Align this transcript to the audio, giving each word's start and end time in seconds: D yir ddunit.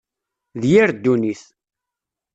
D 0.61 0.63
yir 0.71 0.89
ddunit. 0.95 1.43